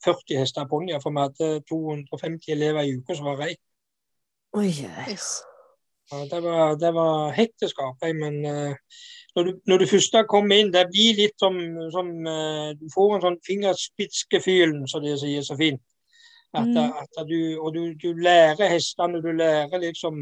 [0.05, 3.55] 40 hester ponnier, for vi hadde 250 elever i uka som var rei.
[4.53, 5.41] Oi, yes.
[6.11, 8.99] ja, det, var, det var hektisk arbeid, men uh,
[9.35, 11.57] når, du, når, du, først kommer inn, det blir litt som,
[11.95, 15.81] som uh, Du får en sånn fingerspitzgefühlen, som de sier så fint.
[16.53, 16.99] At, mm.
[17.17, 20.21] at du, og du, du lærer hestene, du lærer liksom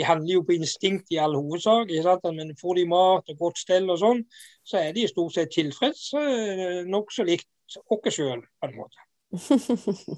[0.00, 1.92] de handler jo på instinkt i all hovedsak.
[2.32, 4.24] Men får de mat og godt stell og sånn,
[4.64, 6.08] så er de stort sett tilfreds.
[6.16, 9.06] Eh, Nokså likt oss sjøl, på en måte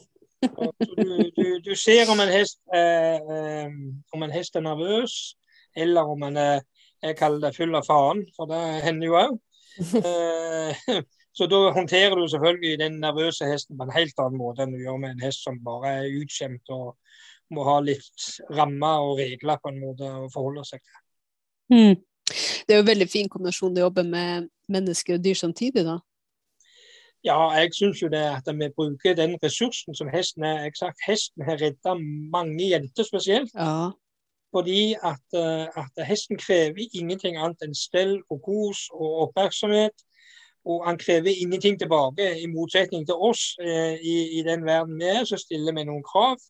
[0.97, 3.75] du, du, du, ser om en, hest, eh, eh,
[4.17, 5.17] om en hest er nervøs,
[5.77, 6.63] eller om en er
[7.03, 9.37] jeg kaller det full av faen, for det hender jo òg.
[9.99, 10.83] Eh,
[11.37, 14.83] så da håndterer du selvfølgelig den nervøse hesten på en helt annen måte enn du
[14.83, 16.95] gjør med en hest som bare er utskjemt og
[17.53, 21.03] må ha litt rammer og regler på en måte å forholde seg til.
[21.73, 22.01] Mm.
[22.67, 25.99] Det er jo en veldig fin kombinasjon å jobbe med mennesker og dyr samtidig, da.
[27.23, 30.65] Ja, jeg syns jo det at vi bruker den ressursen som hesten er.
[30.67, 31.95] Jeg sagt, hesten har redda
[32.35, 33.53] mange jenter spesielt.
[33.55, 33.93] Ja.
[34.53, 39.95] Fordi at, eh, at, hesten krever ingenting annet enn stell og kos og oppmerksomhet.
[40.65, 43.57] Og han krever ingenting tilbake, i motsetning til oss.
[43.63, 46.43] Eh, i, i, den verden vi er, så stiller vi noen krav.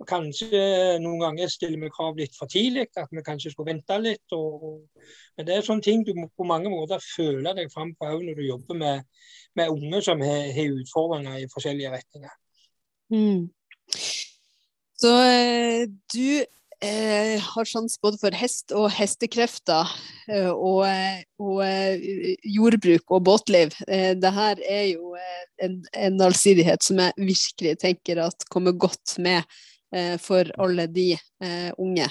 [0.00, 0.60] Og kanskje
[1.02, 4.24] noen ganger stiller vi krav litt for tidlig, at vi kanskje skulle vente litt.
[4.32, 7.92] Og, og, men det er sånne ting du må på mange måter føle deg fram
[7.98, 9.10] på òg når du jobber med,
[9.60, 12.32] med unge som har, har, utfordringer i forskjellige retninger.
[13.12, 13.50] Mm.
[15.00, 15.84] Så eh,
[16.14, 16.44] du
[16.80, 19.90] eh, har sjans både for hest og hestekrefter,
[20.32, 21.60] eh, og, eh, og
[22.56, 23.76] jordbruk og båtliv.
[23.84, 25.12] Eh, det her er jo
[25.60, 29.44] en, en allsidighet som jeg virkelig tenker at kommer godt med
[30.22, 31.08] for alle de
[31.82, 32.04] unge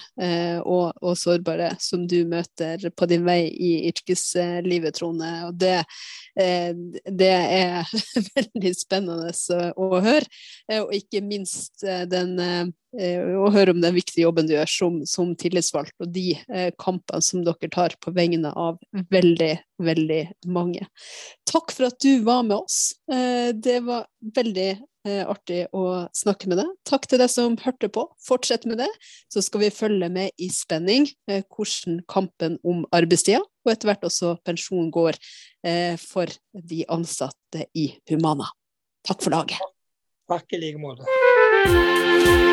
[0.65, 5.29] og, og, sårbare som du møter på din vei i yrkeslivet, Trone.
[5.47, 5.77] Og det,
[6.35, 7.87] det er
[8.35, 9.31] veldig spennende
[9.79, 10.27] å høre,
[10.81, 12.35] og ikke minst den
[12.97, 16.69] Eh, og høre om den viktige jobben du gjør som, som tillitsvalgt, og de eh,
[16.81, 18.79] kampene som dere tar på vegne av
[19.13, 19.51] veldig,
[19.85, 20.87] veldig mange.
[21.49, 22.95] Takk for at du var med oss.
[23.11, 26.71] Eh, det var veldig eh, artig å snakke med deg.
[26.87, 28.03] Takk til deg som hørte på.
[28.25, 28.89] Fortsett med det,
[29.31, 34.07] så skal vi følge med i spenning eh, hvordan kampen om arbeidstida, og etter hvert
[34.09, 35.17] også pensjon, går
[35.63, 38.51] eh, for de ansatte i Humana.
[39.07, 39.63] Takk for laget.
[40.29, 42.48] Takk i like måte.